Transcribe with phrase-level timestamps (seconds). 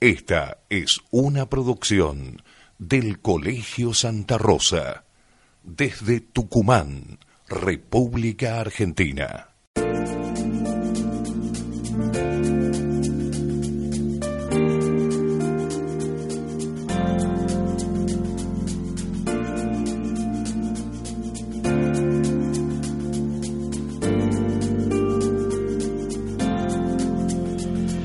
[0.00, 2.40] Esta es una producción
[2.78, 5.02] del Colegio Santa Rosa.
[5.64, 7.18] Desde Tucumán,
[7.48, 9.47] República Argentina.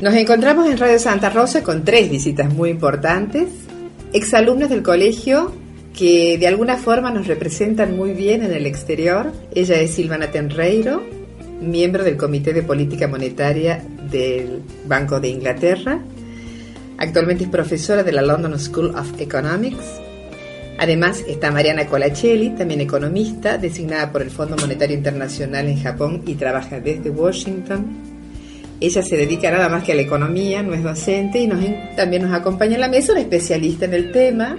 [0.03, 3.48] Nos encontramos en Radio Santa Rosa con tres visitas muy importantes,
[4.12, 5.53] exalumnos del colegio
[5.98, 9.32] que de alguna forma nos representan muy bien en el exterior.
[9.55, 11.01] Ella es Silvana Tenreiro,
[11.62, 16.01] miembro del Comité de Política Monetaria del Banco de Inglaterra.
[16.98, 20.01] Actualmente es profesora de la London School of Economics.
[20.79, 26.35] Además está Mariana Colachelli, también economista, designada por el Fondo Monetario Internacional en Japón y
[26.35, 28.13] trabaja desde Washington.
[28.79, 31.48] Ella se dedica nada más que a la economía, no es docente y
[31.96, 34.55] también nos acompaña en la mesa un especialista en el tema,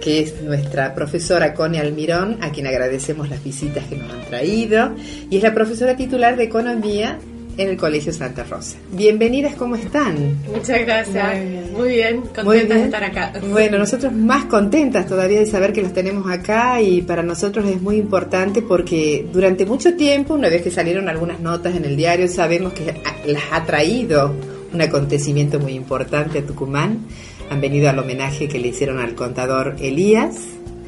[0.00, 4.94] que es nuestra profesora Connie Almirón, a quien agradecemos las visitas que nos han traído,
[5.30, 7.18] y es la profesora titular de economía
[7.56, 8.76] en el Colegio Santa Rosa.
[8.92, 10.38] Bienvenidas, ¿cómo están?
[10.46, 11.70] Muchas gracias.
[11.72, 13.32] Muy bien, contentas de estar acá.
[13.50, 17.80] Bueno, nosotros más contentas todavía de saber que los tenemos acá y para nosotros es
[17.80, 22.28] muy importante porque durante mucho tiempo, una vez que salieron algunas notas en el diario,
[22.28, 22.94] sabemos que
[23.26, 24.34] las ha traído
[24.72, 27.06] un acontecimiento muy importante a Tucumán.
[27.50, 30.36] Han venido al homenaje que le hicieron al contador Elías.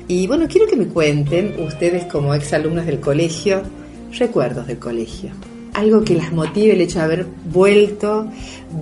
[0.09, 3.62] Y bueno, quiero que me cuenten, ustedes como exalumnos del colegio,
[4.19, 5.30] recuerdos del colegio
[5.74, 8.30] algo que las motive el hecho de haber vuelto,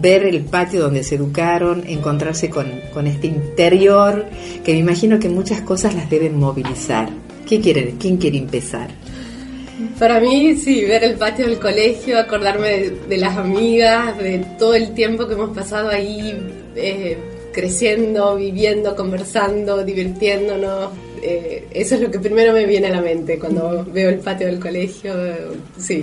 [0.00, 2.70] ver el patio donde se educaron, encontrarse con,
[3.06, 4.26] este interior,
[4.62, 7.08] que me imagino que muchas cosas las deben movilizar.
[7.48, 7.96] ¿Qué quieren?
[7.98, 8.90] ¿Quién quiere empezar?
[9.98, 14.94] Para mí, sí, ver el patio del colegio, acordarme de, las amigas, de todo el
[14.94, 16.38] tiempo que hemos pasado ahí,
[16.76, 17.16] eh,
[17.52, 20.90] creciendo, viviendo, conversando, divirtiéndonos,
[21.22, 24.48] eh, eso es lo que primero me viene a la mente cuando veo el patio
[24.48, 25.14] del colegio.
[25.78, 25.94] Sí,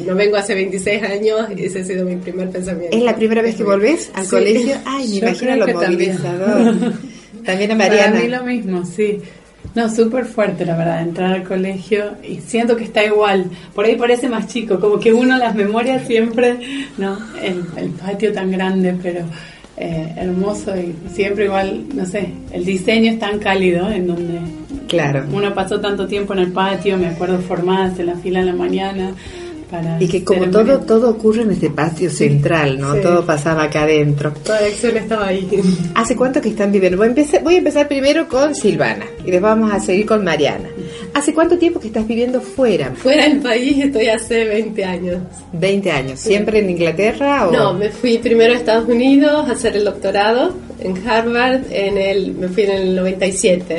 [0.00, 2.96] y no vengo hace 26 años, ese ha sido mi primer pensamiento.
[2.96, 4.76] ¿Es la primera vez que volvés al colegio?
[4.84, 6.92] Ay, me imagino lo movilizador.
[7.44, 7.72] También.
[7.72, 8.12] a Mariana.
[8.12, 9.20] Para mí lo mismo, sí.
[9.74, 13.46] No, súper fuerte, la verdad, entrar al colegio y siento que está igual.
[13.74, 16.58] Por ahí parece más chico, como que uno las memorias siempre,
[16.96, 17.18] ¿no?
[17.42, 19.24] El, el patio tan grande, pero
[19.76, 24.59] eh, hermoso y siempre igual, no sé, el diseño es tan cálido en donde
[24.90, 25.24] claro.
[25.32, 28.52] uno pasó tanto tiempo en el patio, me acuerdo formadas en la fila en la
[28.52, 29.14] mañana.
[30.00, 32.96] y que como todo todo ocurre en este patio central, ¿no?
[32.96, 34.32] Todo pasaba acá adentro.
[34.44, 35.48] Toda Excel estaba ahí.
[35.94, 36.98] ¿Hace cuánto que están viviendo?
[36.98, 40.24] Voy a, empezar, voy a empezar primero con Silvana y después vamos a seguir con
[40.24, 40.68] Mariana.
[41.14, 42.92] ¿Hace cuánto tiempo que estás viviendo fuera?
[42.96, 45.18] Fuera del país estoy hace 20 años.
[45.52, 46.18] 20 años.
[46.20, 47.52] ¿Siempre en Inglaterra o...?
[47.52, 50.52] No, me fui primero a Estados Unidos a hacer el doctorado
[50.82, 53.78] en Harvard, en el, me fui en el 97.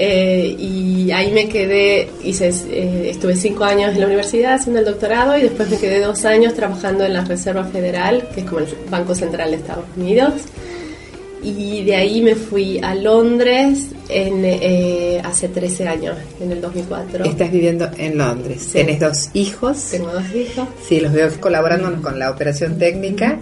[0.00, 4.84] Eh, y ahí me quedé, hice, eh, estuve cinco años en la universidad haciendo el
[4.84, 8.60] doctorado y después me quedé dos años trabajando en la Reserva Federal, que es como
[8.60, 10.34] el Banco Central de Estados Unidos
[11.42, 17.24] y de ahí me fui a Londres en, eh, hace 13 años, en el 2004.
[17.24, 18.68] Estás viviendo en Londres.
[18.72, 19.88] ¿Tienes dos hijos?
[19.90, 20.68] Tengo dos hijos.
[20.86, 23.38] Sí, los veo colaborando con la operación técnica.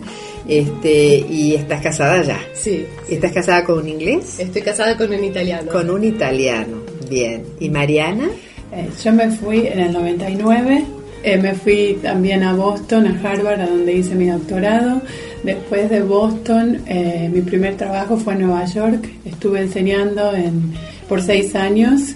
[0.49, 2.41] Este, y estás casada ya.
[2.55, 2.87] Sí.
[3.09, 4.39] ¿Estás casada con un inglés?
[4.39, 5.73] Estoy casada con un italiano.
[5.73, 7.45] Con un italiano, bien.
[7.59, 8.29] ¿Y Mariana?
[8.73, 10.85] Eh, yo me fui en el 99
[11.27, 15.03] eh, me fui también a Boston, a Harvard, a donde hice mi doctorado.
[15.43, 19.09] Después de Boston, eh, mi primer trabajo fue en Nueva York.
[19.25, 20.73] Estuve enseñando en,
[21.09, 22.15] por seis años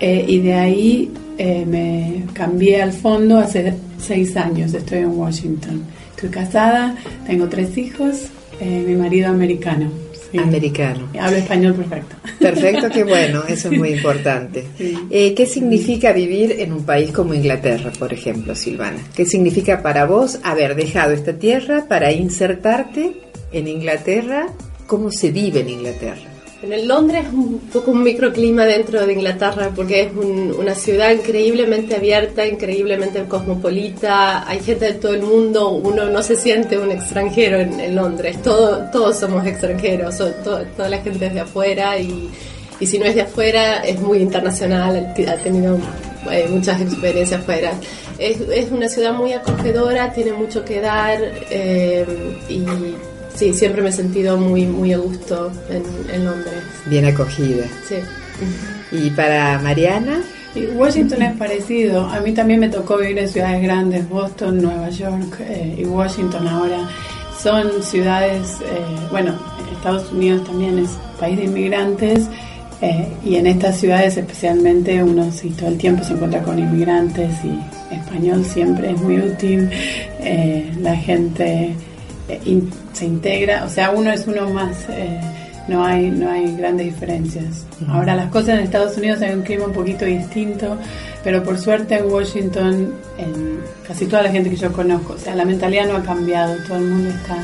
[0.00, 4.72] eh, y de ahí me cambié al fondo hace seis años.
[4.72, 5.84] Estoy en Washington.
[6.10, 6.94] Estoy casada,
[7.26, 8.28] tengo tres hijos,
[8.60, 10.05] mi marido americano
[10.36, 11.08] americano.
[11.18, 12.16] Hablo español perfecto.
[12.38, 14.64] Perfecto, qué bueno, eso es muy importante.
[15.10, 18.98] Eh, ¿Qué significa vivir en un país como Inglaterra, por ejemplo, Silvana?
[19.14, 23.12] ¿Qué significa para vos haber dejado esta tierra para insertarte
[23.52, 24.48] en Inglaterra?
[24.86, 26.35] ¿Cómo se vive en Inglaterra?
[26.62, 31.10] En el Londres es un poco un microclima dentro de Inglaterra porque es una ciudad
[31.10, 36.90] increíblemente abierta, increíblemente cosmopolita, hay gente de todo el mundo, uno no se siente un
[36.90, 42.30] extranjero en, Londres, todo, todos somos extranjeros, toda la gente es de afuera y,
[42.80, 45.78] y, si no es de afuera es muy internacional, ha tenido
[46.30, 47.72] eh, muchas experiencias afuera.
[48.18, 51.18] Es, es, una ciudad muy acogedora, tiene mucho que dar
[51.50, 52.06] eh,
[52.48, 52.64] y
[53.36, 56.62] sí, siempre me he sentido muy, muy a gusto en, Londres.
[56.86, 57.66] Bien acogida.
[57.88, 57.96] Sí.
[58.92, 60.22] ¿Y para Mariana?
[60.74, 62.06] Washington es parecido.
[62.06, 66.48] A mí también me tocó vivir en ciudades grandes, Boston, Nueva York eh, y Washington
[66.48, 66.88] ahora.
[67.38, 69.38] Son ciudades, eh, bueno,
[69.72, 70.90] Estados Unidos también es
[71.20, 72.28] país de inmigrantes
[72.80, 77.32] eh, y en estas ciudades especialmente uno sí todo el tiempo se encuentra con inmigrantes
[77.44, 79.70] y español siempre es muy útil.
[80.80, 81.74] la gente
[82.28, 82.62] eh,
[82.92, 85.20] se integra, o sea, uno es uno más, eh,
[85.68, 87.66] no, hay, no hay grandes diferencias.
[87.88, 90.76] Ahora las cosas en Estados Unidos hay un clima un poquito distinto,
[91.22, 95.34] pero por suerte en Washington, en casi toda la gente que yo conozco, o sea,
[95.34, 97.36] la mentalidad no ha cambiado, todo el mundo está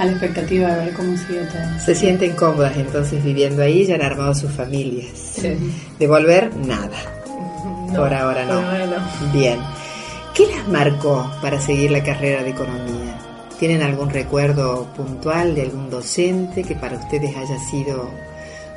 [0.00, 1.84] a la expectativa de ver cómo sigue todo.
[1.84, 5.42] Se sienten cómodas entonces viviendo ahí, ya han armado sus familias.
[5.98, 6.96] De volver, nada.
[7.94, 8.62] por ahora no.
[9.32, 9.58] Bien.
[10.34, 13.09] ¿Qué las marcó para seguir la carrera de economía?
[13.60, 18.08] ¿Tienen algún recuerdo puntual de algún docente que para ustedes haya sido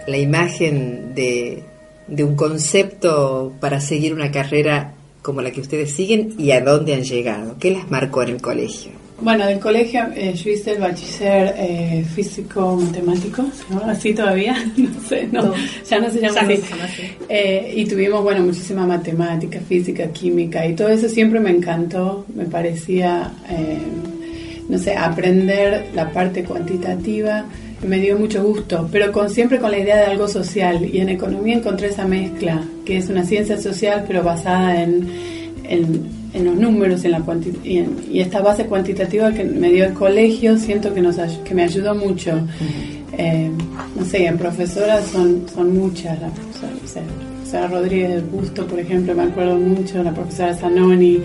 [0.07, 1.63] la imagen de,
[2.09, 7.03] un concepto para seguir una carrera como la que ustedes siguen y a dónde han
[7.03, 7.55] llegado?
[7.61, 8.91] ¿Qué las marcó en el colegio?
[9.21, 14.53] Bueno, del colegio eh, yo hice el bachiller eh, físico matemático, ¿se llama así todavía?
[14.75, 15.53] no sé, no,
[15.89, 16.61] ya no se llama así.
[17.29, 22.43] Eh, y tuvimos, bueno, muchísima matemática, física, química y todo eso siempre me encantó, me
[22.43, 23.31] parecía
[24.73, 27.45] no sé, aprender la parte cuantitativa
[27.87, 30.83] me dio mucho gusto, pero con siempre con la idea de algo social.
[30.91, 35.07] Y en economía encontré esa mezcla, que es una ciencia social, pero basada en,
[35.63, 37.23] en, los números en la
[37.63, 41.63] y, y, esta base cuantitativa que me dio el colegio, siento que, nos, que me
[41.63, 42.31] ayudó mucho.
[43.15, 43.51] Eh,
[43.95, 49.23] no sé, en profesoras son, son muchas, la profesora, Rodríguez del Busto, por ejemplo, me
[49.23, 51.21] acuerdo mucho, la profesora Zanoni,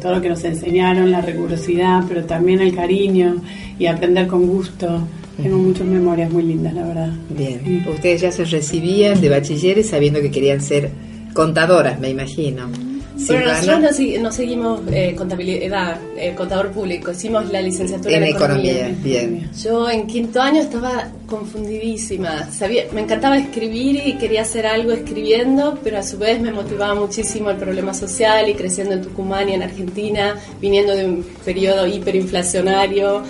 [0.00, 3.36] todo lo que nos enseñaron, la rigurosidad, pero también el cariño
[3.78, 5.06] y aprender con gusto.
[5.42, 7.12] Tengo muchas memorias muy lindas, la verdad.
[7.30, 10.90] Bien, ustedes ya se recibían de bachilleres sabiendo que querían ser
[11.32, 12.89] contadoras, me imagino.
[13.26, 18.94] Pero nosotros no, seguimos eh, contabilidad, eh, contador público, hicimos la licenciatura en, economía.
[19.02, 19.50] Bien.
[19.62, 22.50] Yo en quinto año estaba confundidísima.
[22.50, 26.94] Sabía, me encantaba escribir y quería hacer algo escribiendo, pero a su vez me motivaba
[26.94, 31.86] muchísimo el problema social y creciendo en Tucumán y en Argentina, viniendo de un periodo
[31.86, 33.22] hiperinflacionario.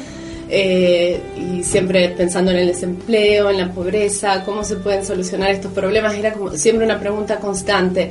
[0.52, 5.70] Eh, y siempre pensando en el desempleo, en la pobreza, cómo se pueden solucionar estos
[5.72, 8.10] problemas, era como siempre una pregunta constante.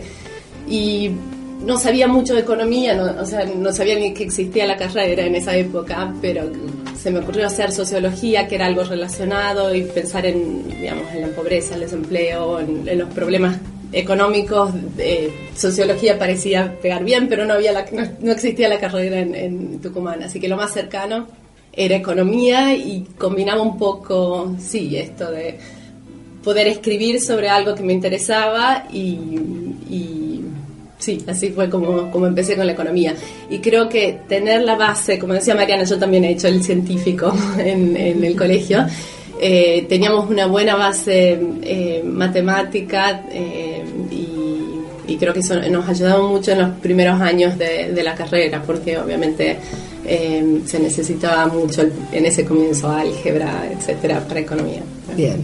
[0.70, 1.12] Y
[1.60, 5.26] no sabía mucho de economía, no, o sea, no sabía ni que existía la carrera
[5.26, 6.50] en esa época, pero
[6.98, 11.28] se me ocurrió hacer sociología, que era algo relacionado, y pensar en, digamos, en la
[11.30, 13.58] pobreza, el desempleo, en, los problemas
[13.92, 14.72] económicos.
[15.56, 17.74] sociología parecía pegar bien, pero no, había
[18.22, 21.28] no, existía la carrera en Tucumán, así que lo más cercano
[21.74, 25.58] era economía y combinaba un poco, sí, esto de
[26.44, 30.19] poder escribir sobre algo que me interesaba y
[31.00, 33.16] Sí, así fue como, como empecé con la economía.
[33.50, 37.34] Y creo que tener la base, como decía Mariana, yo también he hecho el científico
[37.58, 38.86] en, el colegio,
[39.42, 43.82] eh, teníamos una buena base eh, matemática eh,
[44.12, 48.16] y, creo que eso nos ha ayudado mucho en los primeros años de, de la
[48.16, 49.58] carrera, porque obviamente
[50.06, 54.82] se necesitaba mucho en ese comienzo álgebra, etcétera, para economía.
[55.18, 55.42] Bien.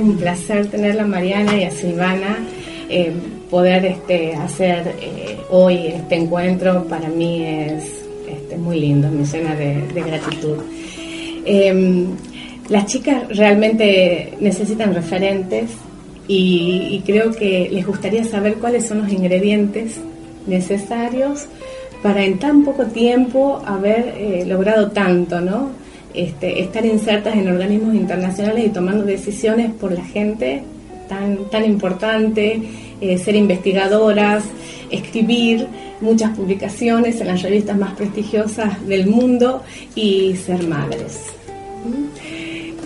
[0.00, 2.38] Un placer tenerla Mariana y a Silvana
[3.52, 7.84] poder este, hacer eh, hoy este encuentro para mí es
[8.26, 10.56] este, muy lindo, me llena de, gratitud.
[11.44, 12.06] Em,
[12.70, 15.68] las chicas realmente necesitan referentes
[16.26, 20.00] y, creo que les gustaría saber cuáles son los ingredientes
[20.46, 21.44] necesarios
[22.02, 25.72] para en tan poco tiempo haber eh, logrado tanto, ¿no?
[26.14, 30.62] Este, estar insertas en organismos internacionales y tomando decisiones por la gente
[31.06, 32.62] tan, tan importante
[33.02, 34.44] eh, ser investigadoras,
[34.90, 35.66] escribir
[36.00, 39.62] muchas publicaciones en las revistas más prestigiosas del mundo
[39.96, 41.18] y ser madres.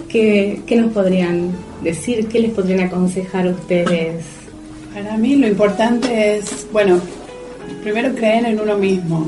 [0.08, 1.50] ¿Qué, nos podrían
[1.82, 2.28] decir?
[2.28, 4.24] ¿Qué les podrían aconsejar a ustedes?
[4.94, 6.98] Para mí lo importante es, bueno,
[7.82, 9.26] primero creer en uno mismo,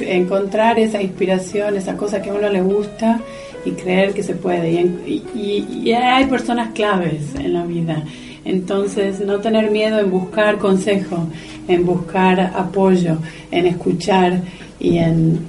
[0.00, 3.20] encontrar esa inspiración, esa cosa que a uno le gusta
[3.66, 4.70] y creer que se puede.
[4.70, 8.02] Y, y, hay personas claves en la vida.
[8.44, 11.28] Entonces, no tener miedo en buscar consejo,
[11.68, 13.18] en buscar apoyo,
[13.50, 14.40] en escuchar
[14.78, 15.46] y en,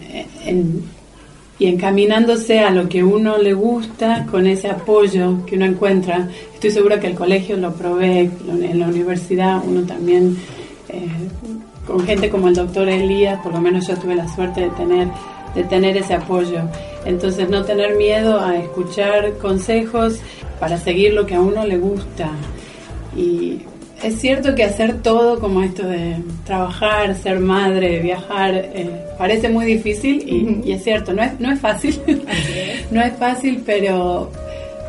[1.57, 6.27] y encaminándose a lo que uno le gusta con ese apoyo que uno encuentra.
[6.53, 10.37] Estoy segura que el colegio lo provee, en la universidad uno también,
[10.89, 11.07] eh,
[11.87, 15.07] con gente como el doctor Elías, por lo menos yo tuve la suerte de tener
[15.55, 16.61] de tener ese apoyo.
[17.05, 20.19] Entonces no tener miedo a escuchar consejos
[20.59, 22.29] para seguir lo que a uno le gusta.
[23.15, 23.61] Y
[24.03, 29.65] es cierto que hacer todo como esto de trabajar, ser madre, viajar, eh, parece muy
[29.65, 31.99] difícil y, y, es cierto, no es, no es fácil,
[32.91, 34.31] no es fácil, pero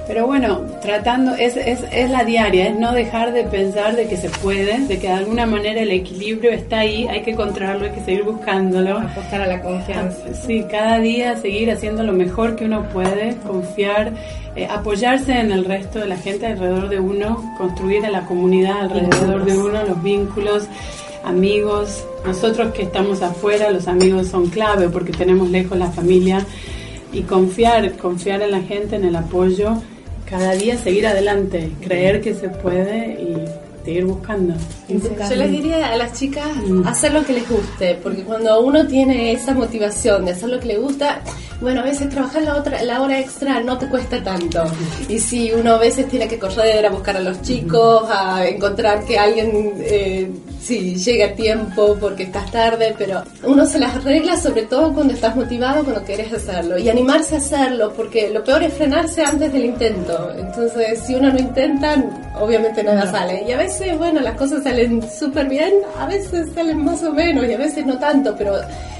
[0.06, 4.16] pero bueno, tratando, es, es, es la diaria, es no dejar de pensar de que
[4.16, 7.92] se puede, de que de alguna manera el equilibrio está ahí, hay que encontrarlo, hay
[7.92, 8.98] que seguir buscándolo.
[8.98, 10.18] Apostar a la confianza.
[10.26, 14.12] Ah, sí, cada día seguir haciendo lo mejor que uno puede, confiar,
[14.56, 18.80] eh, apoyarse en el resto de la gente alrededor de uno, construir a la comunidad
[18.80, 20.66] alrededor de uno, los vínculos
[21.24, 22.04] amigos.
[22.26, 26.44] Nosotros que estamos afuera, los amigos son clave porque tenemos lejos la familia
[27.12, 29.76] y confiar, confiar en la gente, en el apoyo
[30.32, 34.54] cada día seguir adelante, creer que se puede y seguir buscando.
[34.88, 36.86] Yo les diría a las chicas mm.
[36.86, 40.68] hacer lo que les guste, porque cuando uno tiene esa motivación de hacer lo que
[40.68, 41.20] le gusta,
[41.60, 44.64] bueno, a veces trabajar la otra la hora extra no te cuesta tanto.
[45.06, 49.04] Y si uno a veces tiene que correr a buscar a los chicos, a encontrar
[49.04, 50.30] que alguien eh,
[50.62, 55.14] sí, llega a tiempo porque estás tarde, pero uno se las arregla sobre todo cuando
[55.14, 59.52] estás motivado, cuando quieres hacerlo y animarse a hacerlo, porque lo peor es frenarse antes
[59.52, 60.32] del intento.
[60.38, 61.96] Entonces, si uno no intenta,
[62.40, 63.44] obviamente nada sale.
[63.46, 67.46] Y a veces, bueno, las cosas salen súper bien, a veces salen más o menos
[67.46, 68.56] y a veces no tanto, pero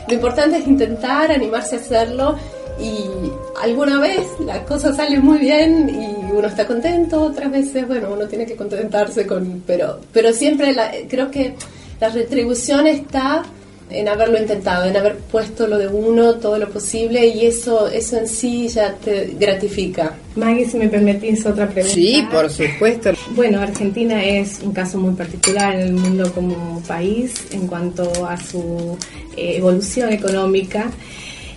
[0.08, 2.36] lo importante es intentar, animarse a hacerlo
[2.82, 8.10] y alguna vez las cosas salen muy bien y uno está contento, otras veces, bueno,
[8.12, 10.74] uno tiene que contentarse con, pero, pero siempre
[11.08, 11.54] creo que
[12.00, 13.44] la retribución está
[13.92, 18.16] en haberlo intentado, en haber puesto lo de uno, todo lo posible y eso, eso
[18.16, 20.14] en sí ya te gratifica.
[20.34, 21.94] Maggie, si me permitís otra pregunta.
[21.94, 23.10] Sí, por supuesto.
[23.30, 28.36] Bueno, Argentina es un caso muy particular en el mundo como país en cuanto a
[28.36, 28.96] su
[29.36, 30.90] eh, evolución económica.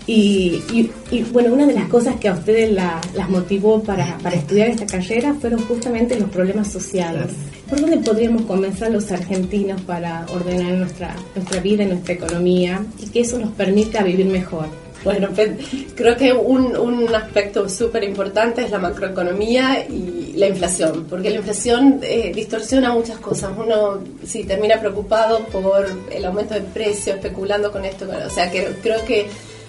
[0.07, 0.61] Y,
[1.09, 4.85] y, bueno, una de las cosas que a ustedes las motivó para, para, estudiar esta
[4.85, 7.25] carrera fueron justamente los problemas sociales.
[7.67, 13.07] ¿Por dónde podríamos comenzar los argentinos para ordenar nuestra, nuestra vida y nuestra economía y
[13.07, 14.67] que eso nos permita vivir mejor?
[15.03, 15.51] Bueno, pues,
[15.95, 21.37] creo que un, un aspecto súper importante es la macroeconomía y la inflación, porque la
[21.37, 23.51] inflación eh, distorsiona muchas cosas.
[23.57, 28.05] Uno sí termina preocupado por el aumento de precios, especulando con esto.
[28.05, 29.27] O sea, que creo que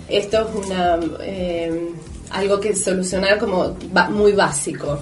[0.09, 1.91] esto es una eh,
[2.31, 3.77] algo que solucionar como
[4.11, 4.99] muy básico.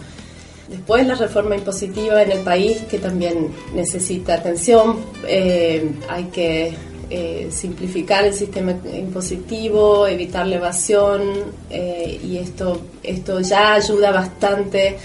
[0.68, 4.96] Después la reforma impositiva en el país que también necesita atención.
[5.26, 6.74] Eh, hay que
[7.10, 11.22] eh, simplificar el sistema impositivo, evitar la evasión
[11.70, 14.96] y esto, esto ya ayuda bastante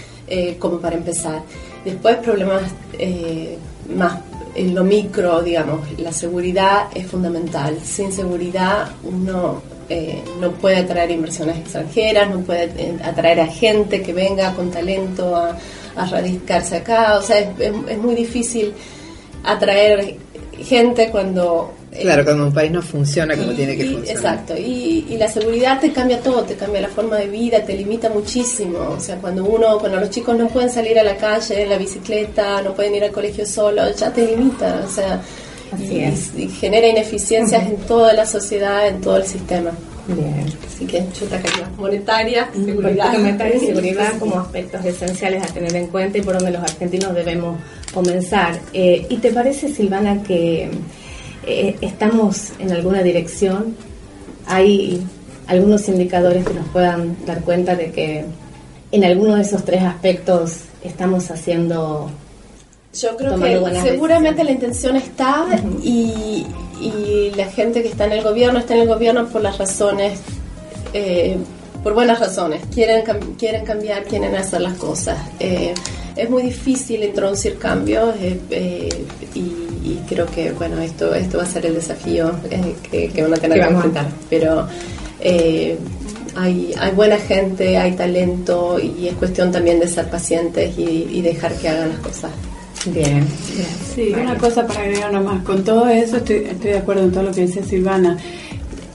[0.58, 1.42] como para empezar.
[1.84, 2.62] Después problemas
[3.94, 4.20] más
[4.54, 7.78] en lo micro, digamos, la seguridad es fundamental.
[7.82, 14.00] Sin seguridad uno eh, no puede atraer inversiones extranjeras, no puede eh, atraer a gente
[14.00, 15.58] que venga con talento a,
[16.08, 17.18] radicarse acá.
[17.18, 18.72] O sea, es, muy difícil
[19.42, 20.16] atraer
[20.62, 21.74] gente cuando...
[21.90, 24.16] Eh, claro, cuando un país no funciona como tiene que funcionar.
[24.16, 27.74] Exacto, y, y, la seguridad te cambia todo, te cambia la forma de vida, te
[27.74, 28.78] limita muchísimo.
[28.96, 31.76] O sea, cuando uno, cuando los chicos no pueden salir a la calle en la
[31.76, 34.84] bicicleta, no pueden ir al colegio solo, ya te limita.
[34.86, 35.20] O sea,
[35.78, 39.70] y, genera ineficiencias en toda la sociedad, en todo el sistema.
[40.08, 40.46] Bien.
[40.66, 41.40] Así que chuta
[41.76, 43.12] monetaria, seguridad.
[43.12, 47.14] Monetaria y seguridad como aspectos esenciales a tener en cuenta y por donde los argentinos
[47.14, 47.60] debemos
[47.94, 48.58] comenzar.
[48.72, 50.70] Eh, ¿Y te parece, Silvana, que
[51.46, 53.76] eh, estamos en alguna dirección?
[54.46, 55.00] ¿Hay
[55.46, 58.24] algunos indicadores que nos puedan dar cuenta de que
[58.92, 62.10] en alguno de esos tres aspectos estamos haciendo
[62.92, 65.46] yo creo que seguramente la intención está
[65.82, 66.46] y,
[67.36, 70.18] la gente que está en el gobierno está en el gobierno por las razones,
[70.94, 71.36] eh,
[71.82, 72.62] por buenas razones.
[72.74, 73.04] Quieren,
[73.38, 75.18] quieren cambiar, quieren hacer las cosas.
[75.38, 75.74] Eh,
[76.16, 78.88] es muy difícil introducir cambios eh,
[79.34, 82.32] y, creo que bueno esto esto va a ser el desafío
[82.90, 84.06] que, que, van a tener que enfrentar.
[84.28, 84.66] Pero
[86.36, 91.22] hay, hay buena gente, hay talento y es cuestión también de ser pacientes y, y
[91.22, 92.30] dejar que hagan las cosas.
[92.86, 93.26] Bien,
[93.94, 95.42] Sí, una cosa para agregar nomás.
[95.42, 98.16] Con todo eso estoy, estoy de acuerdo en todo lo que dice Silvana.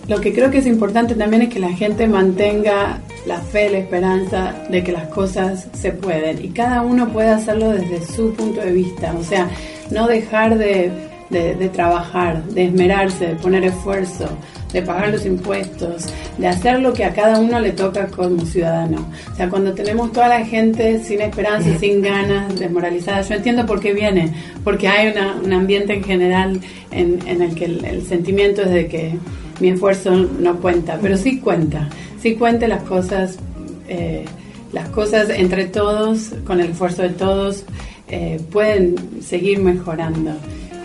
[0.07, 3.79] Lo que creo que es importante también es que la gente mantenga la fe, la
[3.79, 8.61] esperanza de que las cosas se pueden y cada uno puede hacerlo desde su punto
[8.61, 9.49] de vista, o sea,
[9.89, 10.91] no dejar de,
[11.31, 14.29] de trabajar, de esmerarse, de poner esfuerzo,
[14.73, 16.05] de pagar los impuestos,
[16.37, 19.07] de hacer lo que a cada uno le toca como ciudadano.
[19.31, 23.79] O sea, cuando tenemos toda la gente sin esperanza, sin ganas, desmoralizada, yo entiendo por
[23.79, 26.59] qué viene, porque hay un ambiente en general
[26.91, 29.17] en, el que el, sentimiento es de que
[29.59, 31.89] mi esfuerzo no cuenta, pero sí cuenta,
[32.21, 33.37] sí cuenta las cosas,
[33.87, 34.25] eh,
[34.73, 37.63] las cosas entre todos, con el esfuerzo de todos,
[38.07, 40.31] eh, pueden seguir mejorando.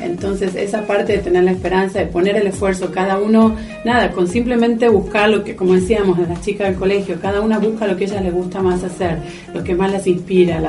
[0.00, 4.26] Entonces, esa parte de tener la esperanza, de poner el esfuerzo, cada uno, nada, con
[4.26, 8.04] simplemente buscar lo que, como decíamos, las chicas del colegio, cada una busca lo que
[8.04, 9.18] a ellas les gusta más hacer,
[9.52, 10.60] lo que más las inspira,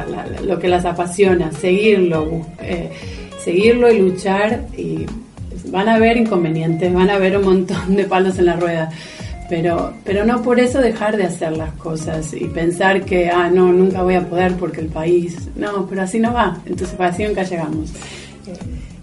[0.43, 2.89] lo que las apasiona, seguirlo, eh,
[3.43, 4.61] seguirlo y luchar.
[4.77, 5.05] Y
[5.67, 8.91] van a haber inconvenientes, van a haber un montón de palos en la rueda.
[9.49, 13.73] Pero, pero no por eso dejar de hacer las cosas y pensar que, ah, no,
[13.73, 17.43] nunca voy a poder porque el país, no, pero así no va, entonces así nunca
[17.43, 17.91] llegamos.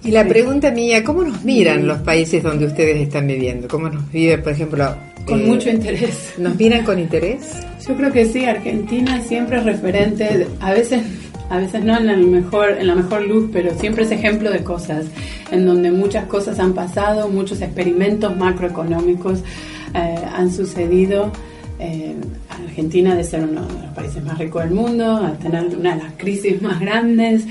[0.05, 3.69] Y la pregunta mía, ¿cómo nos miran los países donde ustedes están viviendo?
[3.69, 4.95] ¿Cómo nos vive, por ejemplo?
[5.27, 6.35] Con eh, mucho interés.
[6.39, 7.67] ¿Nos miran con interés?
[7.87, 11.03] Yo creo que sí, Argentina siempre es referente, a veces
[11.51, 14.63] a veces no en, el mejor, en la mejor luz, pero siempre es ejemplo de
[14.63, 15.07] cosas,
[15.51, 19.41] en donde muchas cosas han pasado, muchos experimentos macroeconómicos
[19.95, 21.33] eh, han sucedido.
[21.81, 22.15] Eh,
[22.51, 26.03] Argentina de ser uno de los países más ricos del mundo, a tener una de
[26.03, 27.45] las crisis más grandes.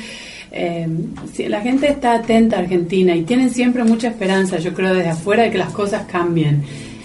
[0.52, 0.88] Eh,
[1.48, 5.44] la gente está atenta a Argentina y tienen siempre mucha esperanza, yo creo, desde afuera
[5.44, 6.64] de que las cosas cambien.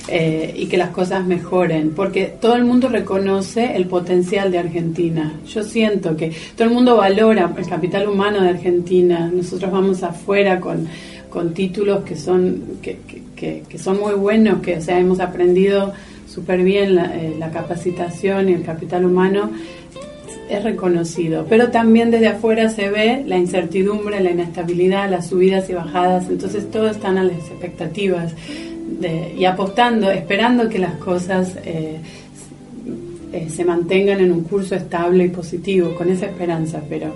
[0.08, 5.32] Eh, y que las cosas mejoren, porque todo el mundo reconoce el potencial de Argentina.
[5.46, 9.30] Yo siento que todo el mundo valora el capital humano de Argentina.
[9.32, 10.88] Nosotros vamos afuera con,
[11.30, 12.98] con títulos que son, que,
[13.36, 15.92] que, son muy buenos, que o sea, hemos aprendido
[16.26, 19.50] súper bien eh, la capacitación y el capital humano
[20.52, 25.74] es reconocido, pero también desde afuera se ve la incertidumbre, la inestabilidad, las subidas y
[25.74, 28.34] bajadas, entonces todo están a las expectativas
[29.36, 31.98] y apostando, esperando que las cosas eh,
[33.32, 37.14] eh, se mantengan en un curso estable y positivo, con esa esperanza, pero,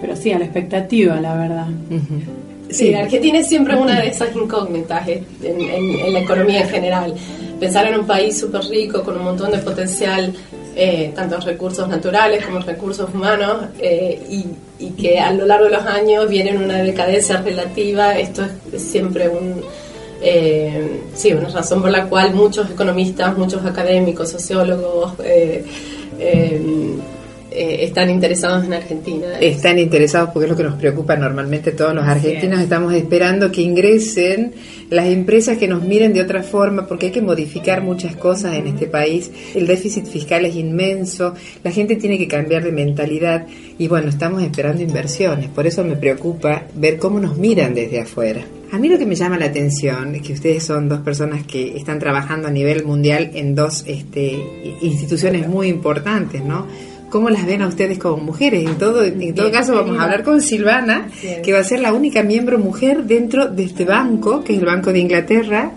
[0.00, 1.66] pero sí, a la expectativa, la verdad.
[2.70, 7.14] Sí, Argentina es siempre una de esas incógnitas eh, en, la economía en general.
[7.60, 10.32] Pensar en un país súper rico, con un montón de potencial,
[10.74, 14.46] eh, tanto recursos naturales como recursos humanos, y,
[14.78, 19.28] y, que a lo largo de los años viene una decadencia relativa, esto es siempre
[19.28, 19.62] un,
[20.20, 25.12] eh, sí, una razón por la cual muchos economistas, muchos académicos, sociólogos
[27.54, 29.38] eh, están interesados en Argentina.
[29.40, 32.60] Están interesados porque es lo que nos preocupa normalmente todos los argentinos.
[32.60, 34.52] Estamos esperando que ingresen
[34.90, 38.66] las empresas que nos miren de otra forma porque hay que modificar muchas cosas en
[38.66, 39.30] este país.
[39.54, 43.46] El déficit fiscal es inmenso, la gente tiene que cambiar de mentalidad
[43.78, 45.48] y bueno, estamos esperando inversiones.
[45.48, 48.44] Por eso me preocupa ver cómo nos miran desde afuera.
[48.72, 51.76] A mí lo que me llama la atención es que ustedes son dos personas que
[51.76, 54.36] están trabajando a nivel mundial en dos este,
[54.82, 56.66] instituciones muy importantes, ¿no?
[57.14, 58.68] ¿Cómo las ven a ustedes como mujeres?
[58.68, 61.08] En todo, en todo caso vamos a hablar con Silvana,
[61.44, 64.64] que va a ser la única miembro mujer dentro de este banco, que es el
[64.64, 65.70] Banco de Inglaterra.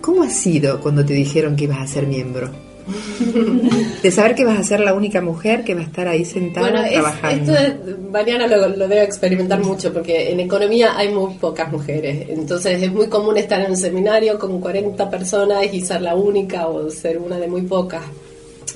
[0.00, 2.48] ¿Cómo ha sido cuando te dijeron que ibas a ser miembro?
[4.02, 6.88] de saber que vas a ser la única mujer que va a estar ahí sentada
[6.88, 7.54] trabajando.
[7.54, 12.30] esto Mariana lo, lo, debe experimentar mucho porque en economía hay muy pocas mujeres.
[12.30, 16.66] Entonces es muy común estar en un seminario con 40 personas y ser la única
[16.66, 18.04] o ser una de muy pocas.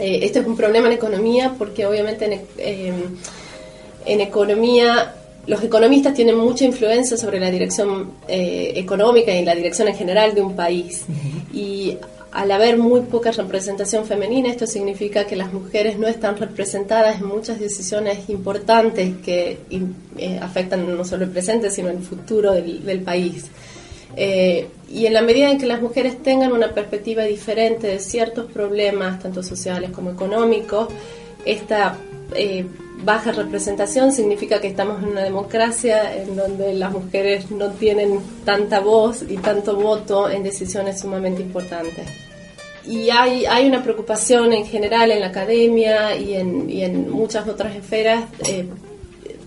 [0.02, 2.92] Eh, esto es un problema en economía porque obviamente en, eh,
[4.04, 5.14] en economía
[5.46, 10.34] los economistas tienen mucha influencia sobre la dirección eh, económica y la dirección en general
[10.34, 11.04] de un país.
[11.52, 11.98] Y
[12.30, 17.26] al haber muy poca representación femenina, esto significa que las mujeres no están representadas en
[17.26, 19.58] muchas decisiones importantes que
[20.16, 23.46] eh, afectan no solo el presente, sino el futuro del, país.
[24.92, 29.20] Y en la medida en que las mujeres tengan una perspectiva diferente de ciertos problemas,
[29.20, 30.88] tanto sociales como económicos,
[31.46, 31.96] esta
[32.34, 32.66] eh,
[33.02, 38.80] baja representación significa que estamos en una democracia en donde las mujeres no tienen tanta
[38.80, 42.06] voz y tanto voto en decisiones sumamente importantes.
[42.84, 47.48] Y hay, hay una preocupación en general en la academia y en, y en muchas
[47.48, 48.66] otras esferas eh,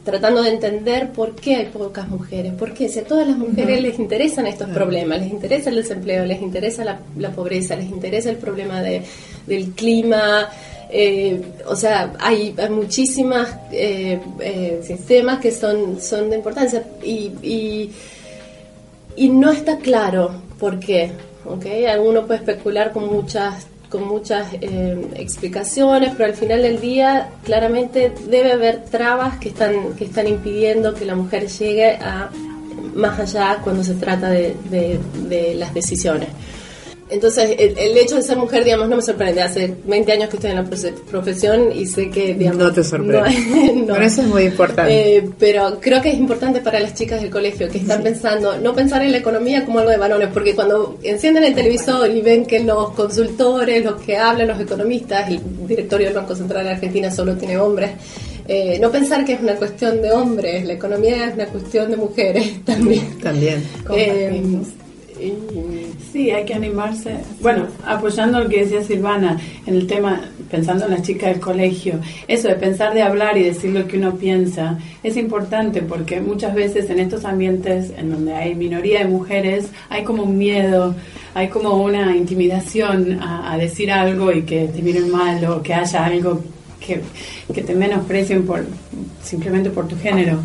[0.05, 3.81] tratando de entender por qué hay pocas mujeres, por qué si a todas las mujeres
[3.81, 8.29] les interesan estos problemas, les interesa el desempleo, les interesa la, la pobreza, les interesa
[8.29, 9.01] el problema de,
[9.47, 10.47] del clima,
[10.89, 17.31] eh, o sea, hay, hay muchísimas eh, eh, sistemas que son, son de importancia y,
[17.41, 17.91] y,
[19.15, 21.11] y, no está claro por qué.
[21.45, 21.87] ¿okay?
[21.87, 23.65] Alguno puede especular con muchas
[23.95, 29.93] con muchas eh, explicaciones, pero al final del día claramente debe haber trabas que están,
[29.97, 32.29] que están impidiendo que la mujer llegue a
[32.93, 36.27] más allá cuando se trata de, de las decisiones.
[37.07, 39.41] Entonces, el, hecho de ser mujer, digamos, no me sorprende.
[39.41, 40.65] Hace 20 años que estoy en la
[41.09, 42.57] profesión y sé que, digamos...
[42.57, 43.83] No te sorprende.
[43.85, 45.17] No, eso es muy importante.
[45.17, 48.73] Eh, pero creo que es importante para las chicas del colegio que están pensando, no
[48.73, 52.45] pensar en la economía como algo de varones, porque cuando encienden el televisor y ven
[52.45, 57.11] que los consultores, los que hablan, los economistas, el directorio del Banco Central de Argentina
[57.11, 57.91] solo tiene hombres,
[58.47, 61.97] eh, no pensar que es una cuestión de hombres, la economía es una cuestión de
[61.97, 63.19] mujeres también.
[63.19, 63.63] También.
[63.95, 64.41] Eh,
[66.12, 67.17] Sí, hay que animarse.
[67.41, 71.99] Bueno, apoyando lo que decía Silvana en el tema, pensando en las chicas del colegio,
[72.28, 76.54] eso de pensar de hablar y decir lo que uno piensa es importante porque muchas
[76.54, 80.95] veces en estos ambientes en donde hay minoría de mujeres hay como un miedo,
[81.34, 85.73] hay como una intimidación a, a decir algo y que te miren mal o que
[85.73, 86.41] haya algo
[86.86, 88.65] que, te menosprecien por,
[89.24, 90.39] simplemente por tu género.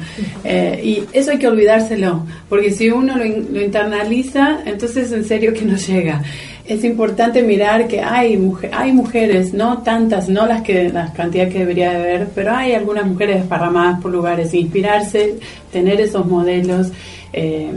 [0.45, 5.63] Eh, y eso hay que olvidárselo, porque si uno lo, internaliza, entonces en serio que
[5.63, 6.23] no llega.
[6.65, 11.49] Es importante mirar que hay, mujer, hay mujeres, no tantas, no las que la cantidad
[11.49, 15.35] que debería haber, pero hay algunas mujeres desparramadas por lugares, inspirarse,
[15.73, 16.93] tener esos modelos,
[17.33, 17.73] eh,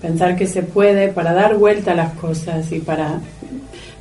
[0.00, 3.20] pensar que se puede para dar vuelta a las cosas y para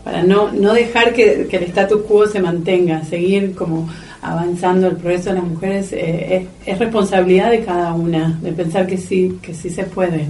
[0.06, 3.90] para no, no dejar que, el status quo se mantenga, seguir como
[4.22, 8.98] avanzando el progreso de las mujeres eh, es, responsabilidad de cada una, de pensar que
[8.98, 10.28] sí, que sí se puede.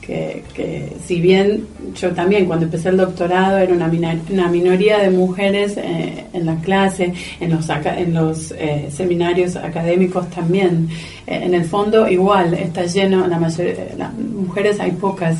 [0.00, 3.90] Que, que si bien yo también cuando empecé el doctorado era una,
[4.30, 10.30] una minoría de mujeres eh, en la clase, en los, en los eh, seminarios académicos
[10.30, 10.88] también,
[11.26, 15.38] en el fondo igual está lleno, la mayoría, las mujeres hay pocas.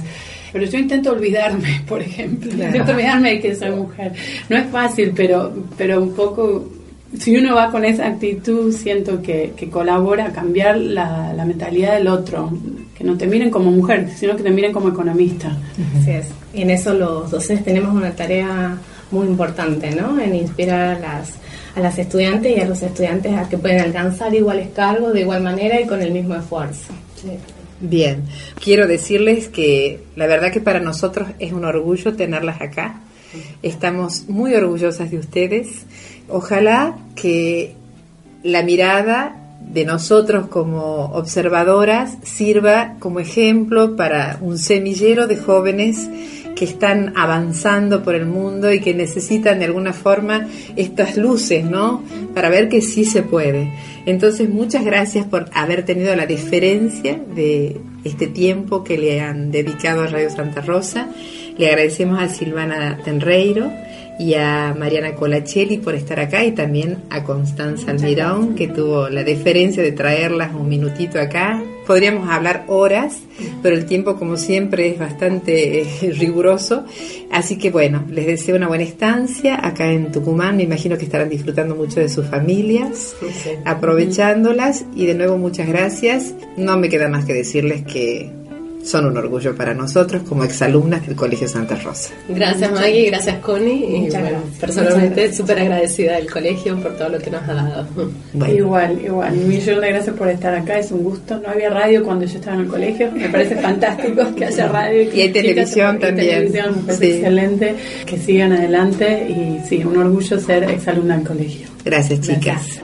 [0.53, 4.13] Pero yo intento olvidarme, por ejemplo, intento olvidarme de que soy mujer.
[4.49, 6.79] No es fácil, pero, pero un poco
[7.17, 12.53] si uno va con esa actitud, siento que, colabora a cambiar la, mentalidad del otro,
[12.97, 15.57] que no te miren como mujer, sino que te miren como economista.
[15.99, 16.29] Así es.
[16.53, 18.77] Y en eso los docentes tenemos una tarea
[19.11, 20.21] muy importante, ¿no?
[20.21, 21.35] En inspirar a las,
[21.75, 25.43] a las estudiantes y a los estudiantes a que pueden alcanzar iguales cargos de igual
[25.43, 26.93] manera y con el mismo esfuerzo.
[27.81, 28.25] Bien,
[28.63, 33.01] quiero decirles que la verdad que para nosotros es un orgullo tenerlas acá.
[33.63, 35.85] Estamos muy orgullosas de ustedes
[36.29, 37.75] Ojalá que
[38.43, 46.09] la mirada de nosotros como observadoras sirva como ejemplo para un semillero de jóvenes
[46.59, 52.03] que están avanzando por el mundo y que necesitan de alguna forma estas luces, ¿no?
[52.35, 53.73] Para ver que sí se puede.
[54.07, 60.03] Entonces, muchas gracias por haber tenido la diferencia de este tiempo que le han dedicado
[60.03, 61.09] a Radio Santa Rosa.
[61.57, 63.71] Le agradecemos a Silvana Tenreiro
[64.19, 69.23] y a Mariana Colachelli por estar acá y también a Constanza Almirón que tuvo la
[69.23, 71.63] deferencia de traerlas un minutito acá.
[71.89, 73.17] Podríamos hablar horas,
[73.63, 76.85] pero el tiempo como siempre es bastante eh, riguroso.
[77.33, 80.59] Así que bueno, les deseo una buena estancia acá en Tucumán.
[80.59, 83.17] Me imagino que estarán disfrutando mucho de sus familias,
[83.65, 86.35] aprovechándolas y de nuevo muchas gracias.
[86.59, 88.38] No me queda más que decirles que
[88.89, 92.15] son un orgullo para nosotros como exalumnas del Colegio Santa Rosa.
[92.29, 94.11] Gracias Maggie, gracias Connie y
[94.59, 97.87] personalmente súper agradecida del colegio por todo lo que nos ha dado.
[98.49, 101.39] Igual, igual, un millón de gracias por estar acá, es un gusto.
[101.39, 105.03] No había radio cuando yo estaba en el colegio, me parece fantástico que haya radio.
[105.15, 106.51] Y, hay televisión también.
[106.51, 107.75] televisión, excelente,
[108.07, 111.69] que sigan adelante y sí, un orgullo ser exalumna del colegio.
[111.85, 112.81] Gracias chicas.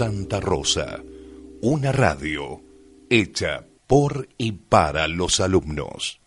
[0.00, 1.02] Santa Rosa,
[1.60, 2.62] una radio
[3.10, 6.18] hecha por y para los alumnos.